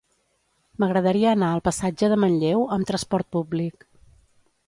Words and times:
M'agradaria 0.83 1.33
anar 1.35 1.49
al 1.57 1.61
passatge 1.67 2.09
de 2.13 2.17
Manlleu 2.23 2.65
amb 2.79 2.89
trasport 2.93 3.29
públic. 3.39 3.89